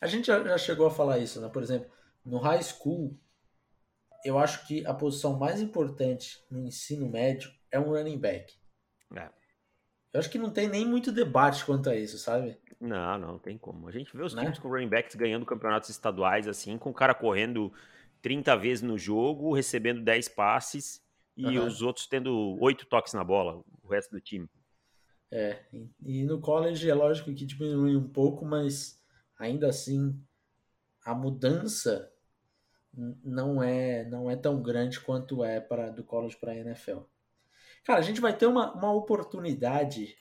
[0.00, 1.48] A gente já chegou a falar isso, né?
[1.48, 1.90] Por exemplo,
[2.24, 3.18] no high school,
[4.24, 8.52] eu acho que a posição mais importante no ensino médio é um running back.
[9.14, 9.30] É.
[10.12, 12.58] Eu acho que não tem nem muito debate quanto a isso, sabe?
[12.80, 13.88] Não, não tem como.
[13.88, 14.42] A gente vê os né?
[14.42, 17.72] times com running backs ganhando campeonatos estaduais assim, com o cara correndo
[18.22, 21.02] 30 vezes no jogo, recebendo 10 passes
[21.36, 21.66] e uhum.
[21.66, 24.48] os outros tendo 8 toques na bola, o resto do time.
[25.30, 25.64] É,
[26.04, 29.02] e no college é lógico que diminui um pouco, mas
[29.38, 30.18] ainda assim
[31.04, 32.12] a mudança
[33.22, 37.00] não é não é tão grande quanto é para do college para a NFL.
[37.84, 40.16] Cara, a gente vai ter uma, uma oportunidade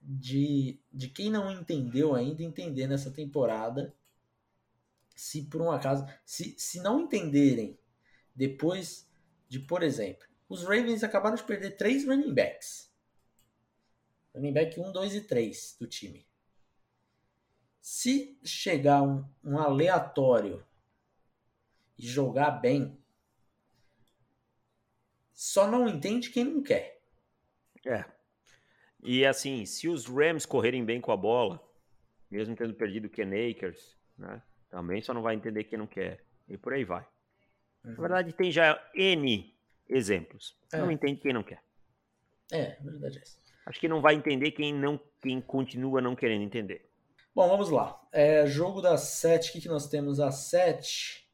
[0.00, 3.94] de, de quem não entendeu ainda entender nessa temporada
[5.14, 7.78] se por um acaso, se, se não entenderem
[8.34, 9.08] depois
[9.48, 12.91] de, por exemplo, os Ravens acabaram de perder três running backs.
[14.34, 16.26] Running back 1, 2 e 3 do time.
[17.80, 20.64] Se chegar um, um aleatório
[21.98, 22.96] e jogar bem,
[25.32, 27.00] só não entende quem não quer.
[27.86, 28.04] É.
[29.02, 31.60] E assim, se os Rams correrem bem com a bola,
[32.30, 34.40] mesmo tendo perdido o Ken Akers, né?
[34.70, 36.24] Também só não vai entender quem não quer.
[36.48, 37.06] E por aí vai.
[37.84, 37.92] Uhum.
[37.92, 39.54] Na verdade, tem já N
[39.88, 40.56] exemplos.
[40.72, 40.78] É.
[40.78, 41.62] Não entende quem não quer.
[42.50, 46.90] É, verdade é Acho que não vai entender quem não quem continua não querendo entender.
[47.34, 47.98] Bom, vamos lá.
[48.12, 51.26] É, jogo das sete, o que, que nós temos às sete?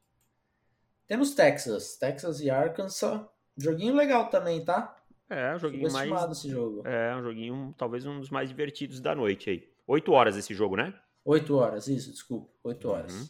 [1.07, 3.21] Temos Texas, Texas e Arkansas.
[3.57, 4.95] Joguinho legal também, tá?
[5.29, 6.31] É, um joguinho mais.
[6.31, 6.87] esse jogo.
[6.87, 9.69] É, um joguinho, talvez um dos mais divertidos da noite aí.
[9.87, 10.93] Oito horas esse jogo, né?
[11.25, 12.49] Oito horas, isso, desculpa.
[12.63, 12.93] Oito uhum.
[12.93, 13.13] horas.
[13.13, 13.27] Uhum.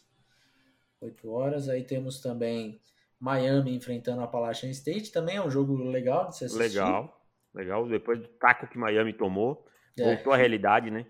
[1.02, 1.68] Oito horas.
[1.68, 2.80] Aí temos também
[3.18, 5.10] Miami enfrentando a Appalachian State.
[5.10, 6.62] Também é um jogo legal de se assistir.
[6.62, 7.19] Legal,
[7.54, 7.88] legal.
[7.88, 9.66] Depois do taco que Miami tomou,
[9.98, 10.04] é.
[10.04, 11.06] voltou à realidade, né?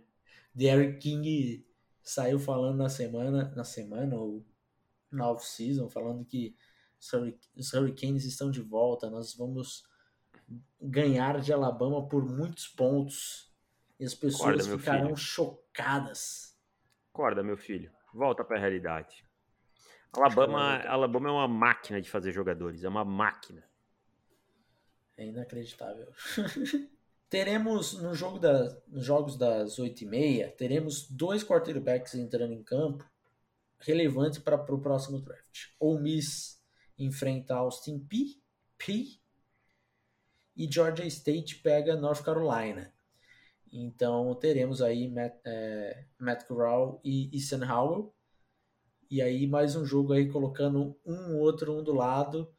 [0.55, 1.66] Derrick King
[2.03, 4.44] saiu falando na semana, na semana ou
[5.11, 6.57] na off-season, falando que
[7.57, 9.85] os Hurricanes estão de volta, nós vamos
[10.81, 13.50] ganhar de Alabama por muitos pontos
[13.98, 16.57] e as pessoas Acorda, ficarão chocadas.
[17.12, 17.90] Acorda, meu filho.
[18.12, 19.24] Volta para a realidade.
[20.12, 23.62] Alabama, Alabama é uma máquina de fazer jogadores, é uma máquina.
[25.20, 26.11] É inacreditável.
[27.28, 33.06] teremos no jogo da, nos jogos das 8h30, teremos dois quarterbacks entrando em campo
[33.78, 35.66] relevantes para o próximo draft.
[35.78, 36.59] Ou Miss
[36.98, 38.40] enfrenta Austin P,
[38.78, 39.20] P
[40.56, 42.90] e Georgia State pega North Carolina.
[43.70, 48.14] Então teremos aí Matt, é, Matt Corral e Ethan Howell.
[49.11, 52.50] E aí mais um jogo aí colocando um outro um do lado.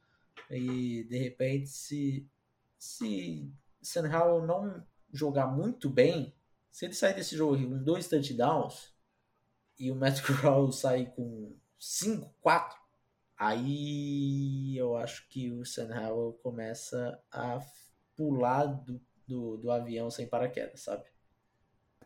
[0.47, 2.29] E de repente se,
[2.81, 6.33] se Ethan Howell não jogar muito bem,
[6.71, 8.93] se ele sair desse jogo com dois touchdowns
[9.77, 12.81] e o Matt Corral sair com 5, 4,
[13.41, 17.59] Aí eu acho que o Sam Howell começa a
[18.15, 21.05] pular do, do, do, avião sem paraquedas, sabe?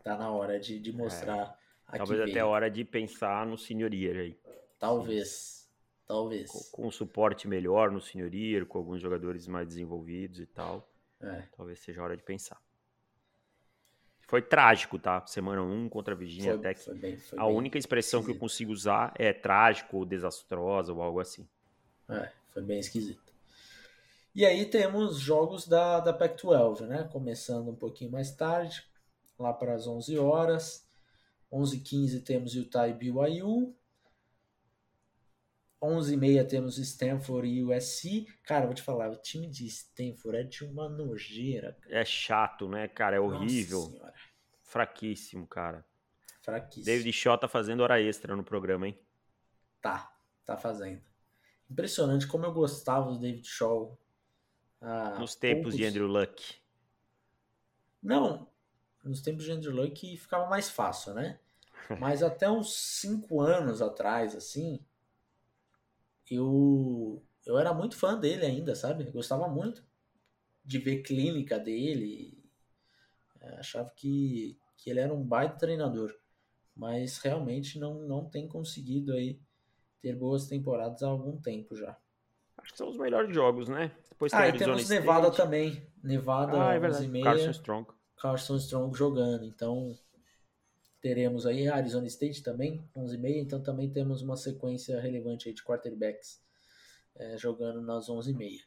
[0.02, 1.60] Tá na hora de, de mostrar.
[1.92, 4.40] É, talvez até a hora de pensar no senhoria aí.
[4.78, 5.55] Talvez.
[6.06, 6.50] Talvez.
[6.50, 10.88] Com, com um suporte melhor no senhoria, com alguns jogadores mais desenvolvidos e tal.
[11.20, 11.42] É.
[11.56, 12.60] Talvez seja a hora de pensar.
[14.28, 15.24] Foi trágico, tá?
[15.26, 16.80] Semana 1 contra a Virginia foi, Tech.
[16.80, 18.34] Foi bem, foi a bem única expressão esquisito.
[18.34, 21.48] que eu consigo usar é trágico ou desastrosa ou algo assim.
[22.08, 23.32] É, foi bem esquisito.
[24.34, 27.08] E aí temos jogos da, da Pac-12, né?
[27.10, 28.84] Começando um pouquinho mais tarde,
[29.38, 30.86] lá para as 11 horas.
[31.52, 33.74] 11h15 temos Utah e BYU.
[35.82, 38.26] 11h30 temos Stanford e USC.
[38.42, 41.76] Cara, vou te falar, o time de Stanford é de uma nojeira.
[41.80, 42.00] Cara.
[42.00, 43.16] É chato, né, cara?
[43.16, 44.00] É horrível.
[44.62, 45.84] Fraquíssimo, cara.
[46.40, 46.84] Fraquíssimo.
[46.84, 48.98] David Shaw tá fazendo hora extra no programa, hein?
[49.80, 50.12] Tá,
[50.44, 51.02] tá fazendo.
[51.70, 53.98] Impressionante como eu gostava do David Shaw.
[54.80, 55.76] Ah, nos tempos poucos...
[55.76, 56.54] de Andrew Luck.
[58.02, 58.48] Não,
[59.02, 61.38] nos tempos de Andrew Luck ficava mais fácil, né?
[62.00, 64.80] Mas até uns 5 anos atrás, assim,
[66.34, 69.06] eu, eu era muito fã dele ainda, sabe?
[69.06, 69.84] Eu gostava muito
[70.64, 72.42] de ver clínica dele.
[73.40, 76.12] É, achava que, que ele era um baita treinador.
[76.74, 79.40] Mas realmente não, não tem conseguido aí
[80.02, 81.96] ter boas temporadas há algum tempo já.
[82.58, 83.94] Acho que são os melhores jogos, né?
[84.10, 85.00] Depois ah, e temos State.
[85.00, 85.86] Nevada também.
[86.02, 87.22] Nevada ah, é verdade.
[87.22, 87.88] Carson Strong.
[88.16, 89.44] Carson Strong jogando.
[89.44, 89.96] Então
[91.00, 96.42] teremos aí Arizona State também, 11h30, então também temos uma sequência relevante aí de quarterbacks
[97.14, 98.60] é, jogando nas 11h30.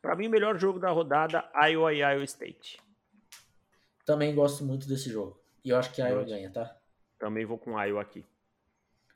[0.00, 2.80] Para mim, o melhor jogo da rodada, Iowa e Iowa State.
[4.04, 5.38] Também gosto muito desse jogo.
[5.64, 6.74] E eu acho que a Iowa ganha, tá?
[7.18, 8.24] Também vou com Iowa aqui.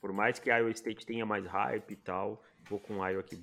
[0.00, 3.42] Por mais que Iowa State tenha mais hype e tal, vou com Iowa aqui.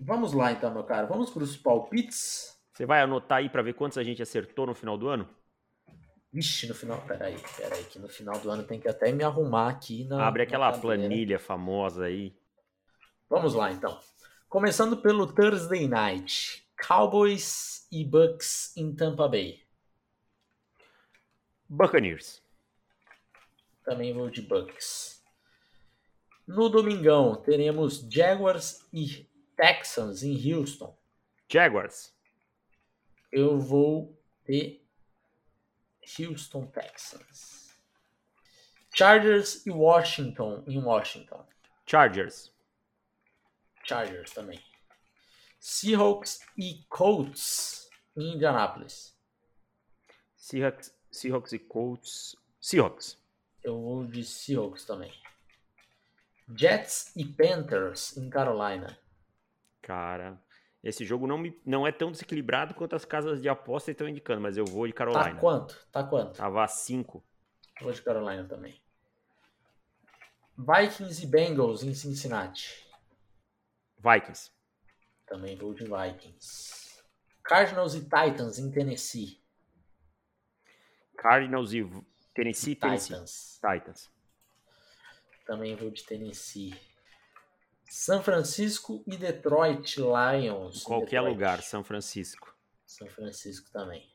[0.00, 1.06] Vamos lá então, meu cara.
[1.06, 2.58] Vamos para os palpites.
[2.72, 5.28] Você vai anotar aí para ver quantos a gente acertou no final do ano?
[6.32, 7.00] Vixe, no final.
[7.02, 10.26] Peraí, peraí, que no final do ano tem que até me arrumar aqui na.
[10.26, 12.32] Abre aquela na planilha famosa aí.
[13.28, 14.00] Vamos lá então.
[14.48, 16.66] Começando pelo Thursday Night.
[16.86, 19.60] Cowboys e Bucks em Tampa Bay.
[21.68, 22.42] Buccaneers.
[23.84, 25.22] Também vou de Bucks.
[26.46, 30.96] No domingão, teremos Jaguars e Texans em Houston.
[31.48, 32.12] Jaguars.
[33.30, 34.18] Eu vou
[34.48, 34.80] de
[36.18, 37.78] Houston Texans.
[38.94, 41.46] Chargers e Washington em Washington.
[41.86, 42.52] Chargers.
[43.84, 44.62] Chargers também.
[45.58, 49.16] Seahawks e Colts em Indianapolis.
[50.36, 52.36] Seahawks, Seahawks e Colts.
[52.60, 53.18] Seahawks.
[53.62, 55.12] Eu vou de Seahawks também.
[56.56, 58.98] Jets e Panthers em Carolina.
[59.82, 60.42] Cara,
[60.82, 64.40] esse jogo não, me, não é tão desequilibrado quanto as casas de aposta estão indicando,
[64.40, 65.24] mas eu vou de Carolina.
[65.24, 65.86] Tá quanto?
[65.92, 66.36] Tá quanto?
[66.36, 67.22] Tava 5.
[67.82, 68.80] Vou de Carolina também.
[70.56, 72.86] Vikings e Bengals em Cincinnati.
[73.98, 74.50] Vikings.
[75.26, 77.02] Também vou de Vikings.
[77.42, 79.40] Cardinals e Titans em Tennessee.
[81.16, 81.82] Cardinals e
[82.34, 83.14] Tennessee, Tennessee.
[83.14, 83.60] Titans.
[83.60, 84.10] Titans.
[85.44, 86.74] Também vou de Tennessee.
[87.90, 90.80] São Francisco e Detroit Lions.
[90.80, 91.32] Em qualquer Detroit.
[91.32, 92.56] lugar, São Francisco.
[92.86, 94.08] São Francisco também.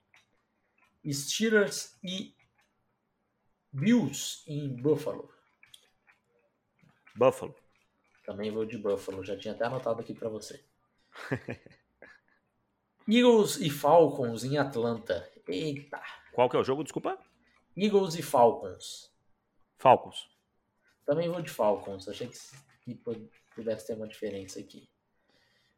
[1.05, 2.33] Steelers e
[3.73, 5.29] Bills em Buffalo.
[7.17, 7.53] Buffalo.
[8.25, 9.21] Também vou de Buffalo.
[9.25, 10.63] Já tinha até anotado aqui para você.
[13.05, 15.29] Eagles e Falcons em Atlanta.
[15.49, 16.01] Eita.
[16.31, 17.19] Qual que é o jogo, desculpa?
[17.75, 19.13] Eagles e Falcons.
[19.77, 20.29] Falcons.
[21.05, 22.07] Também vou de Falcons.
[22.07, 22.37] Achei que
[23.55, 24.87] pudesse ter uma diferença aqui.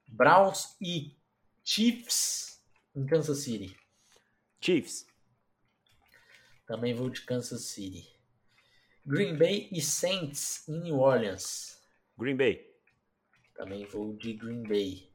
[0.09, 1.15] Browns e
[1.63, 2.61] Chiefs
[2.95, 3.78] em Kansas City.
[4.59, 5.05] Chiefs.
[6.65, 8.11] Também vou de Kansas City.
[9.05, 11.82] Green Bay e Saints em New Orleans.
[12.17, 12.65] Green Bay.
[13.55, 15.09] Também vou de Green Bay.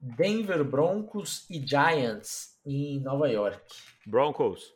[0.00, 3.74] Denver Broncos e Giants em Nova York.
[4.06, 4.74] Broncos.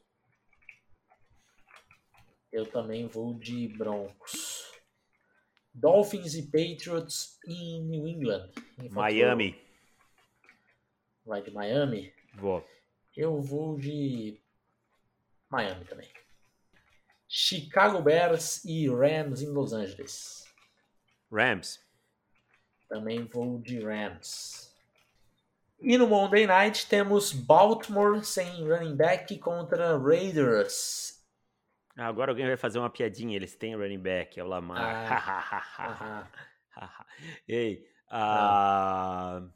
[2.51, 4.52] Eu também vou de Broncos.
[5.75, 8.51] Dolphins e Patriots em New England.
[8.79, 9.61] Em Miami.
[11.25, 12.13] Vai de Miami?
[12.35, 12.67] Vou.
[13.17, 14.41] Eu vou de
[15.49, 16.09] Miami também.
[17.29, 20.45] Chicago Bears e Rams em Los Angeles.
[21.33, 21.81] Rams.
[22.89, 24.71] Também vou de Rams.
[25.81, 31.22] E no Monday Night temos Baltimore sem running back contra Raiders.
[31.97, 33.37] Agora alguém vai fazer uma piadinha.
[33.37, 36.31] Eles têm running back, é o Lamar.
[36.75, 37.07] Ah,
[37.47, 39.47] Ei, ah...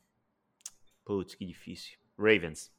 [1.04, 1.98] putz, que difícil.
[2.18, 2.72] Ravens.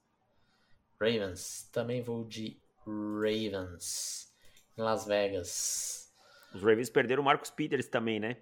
[0.99, 1.69] Ravens.
[1.71, 4.33] Também vou de Ravens.
[4.77, 6.13] Em Las Vegas.
[6.53, 8.37] Os Ravens perderam o Marcos Peters também, né?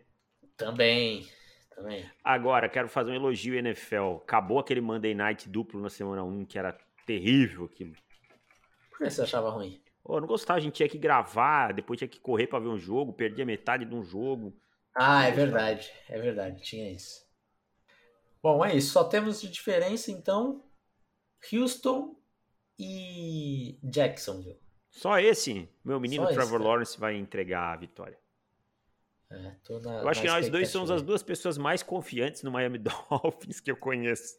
[0.57, 1.27] Também.
[1.73, 2.09] Também.
[2.23, 4.17] Agora, quero fazer um elogio NFL.
[4.23, 7.93] Acabou aquele Monday Night duplo na semana 1, que era terrível aquilo.
[8.89, 9.81] Por que você achava ruim?
[10.07, 12.67] Oh, eu não gostava, a gente tinha que gravar, depois tinha que correr para ver
[12.67, 14.55] um jogo, perdia metade de um jogo.
[14.95, 17.25] Ah, é verdade, é verdade, tinha isso.
[18.41, 20.63] Bom, é isso, só temos de diferença então
[21.51, 22.15] Houston
[22.77, 24.59] e Jacksonville.
[24.91, 28.17] Só esse, meu menino Só Trevor esse, Lawrence vai entregar a vitória.
[29.31, 32.51] É, tô na, Eu acho que nós dois somos as duas pessoas mais confiantes no
[32.51, 32.77] Miami
[33.09, 34.37] Dolphins que eu conheço.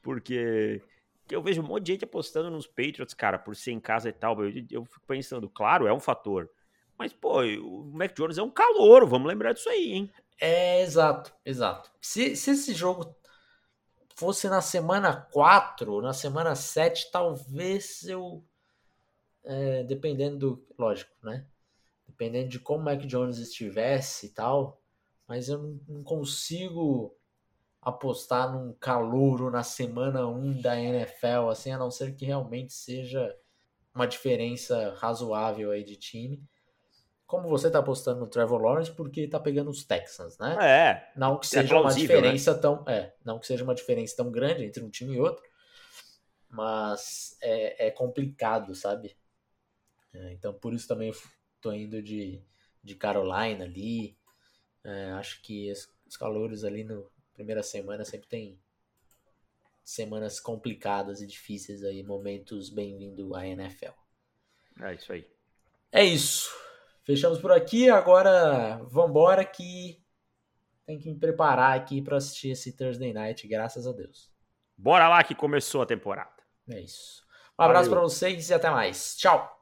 [0.00, 0.82] Porque
[1.30, 4.12] eu vejo um monte de gente apostando nos Patriots, cara, por ser em casa e
[4.12, 4.42] tal.
[4.44, 6.50] Eu, eu fico pensando, claro, é um fator.
[6.98, 10.12] Mas, pô, o Mac Jones é um calouro, vamos lembrar disso aí, hein?
[10.40, 11.90] É, exato, exato.
[12.00, 13.14] Se, se esse jogo
[14.14, 18.44] fosse na semana 4, na semana 7, talvez eu.
[19.44, 20.66] é, dependendo do.
[20.78, 21.46] Lógico, né?
[22.06, 24.80] Dependendo de como o Mac Jones estivesse e tal.
[25.26, 27.16] Mas eu não, não consigo
[27.82, 33.34] apostar num calouro na semana 1 da NFL, assim, a não ser que realmente seja
[33.94, 36.42] uma diferença razoável aí de time.
[37.26, 40.56] Como você tá apostando no Trevor Lawrence, porque tá pegando os Texans, né?
[40.60, 42.84] É, Não que É seja uma plausível, diferença tão.
[42.88, 45.42] É, não que seja uma diferença tão grande entre um time e outro.
[46.48, 49.16] Mas é, é complicado, sabe?
[50.12, 51.16] É, então por isso também eu
[51.60, 52.42] tô indo de,
[52.82, 54.16] de Carolina ali.
[54.84, 57.10] É, acho que os, os calores ali no
[57.40, 58.60] primeira semana sempre tem
[59.82, 63.92] semanas complicadas e difíceis aí, momentos bem-vindo à NFL.
[64.82, 65.26] é isso aí.
[65.90, 66.50] É isso.
[67.02, 67.88] Fechamos por aqui.
[67.88, 70.04] Agora vambora que
[70.84, 74.30] tem que me preparar aqui para assistir esse Thursday Night, graças a Deus.
[74.76, 76.42] Bora lá que começou a temporada.
[76.68, 77.24] É isso.
[77.58, 79.16] Um abraço para vocês e até mais.
[79.16, 79.59] Tchau.